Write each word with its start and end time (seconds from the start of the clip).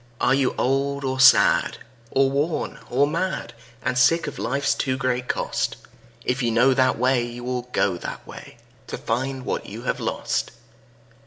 Are 0.19 0.33
you 0.33 0.55
old 0.57 1.03
or 1.05 1.19
sad 1.19 1.77
or 2.09 2.27
worn 2.31 2.79
or 2.89 3.05
mad, 3.05 3.53
And 3.83 3.99
sick 3.99 4.25
of 4.25 4.39
life's 4.39 4.73
too 4.73 4.97
great 4.97 5.27
cost? 5.27 5.77
If 6.25 6.41
you 6.41 6.49
know 6.49 6.73
that 6.73 6.97
way, 6.97 7.23
you 7.23 7.43
will 7.43 7.69
go 7.71 7.97
that 7.99 8.25
way, 8.25 8.57
To 8.87 8.97
find 8.97 9.45
what 9.45 9.67
you 9.67 9.83
have 9.83 9.99
lost. 9.99 10.49